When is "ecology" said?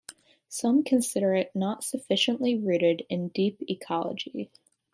3.69-4.49